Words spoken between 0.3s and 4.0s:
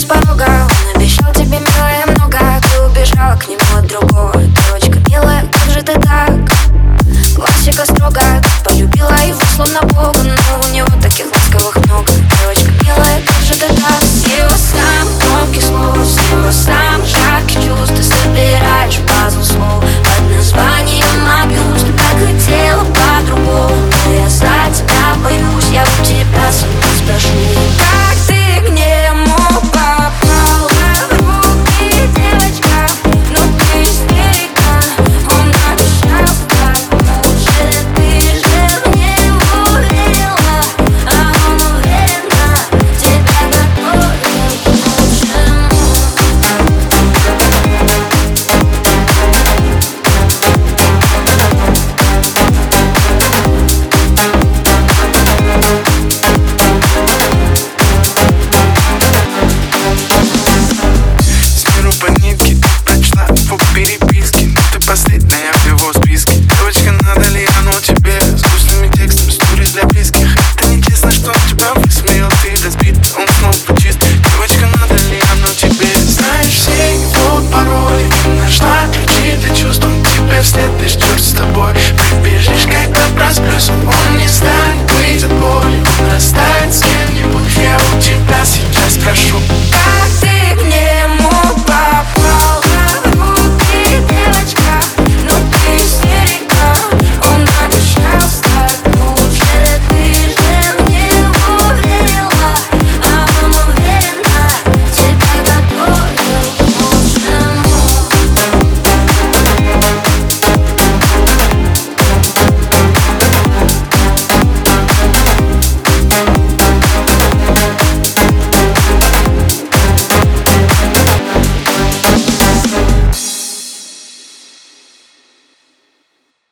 Он обещал тебе милое много Ты убежала к нему от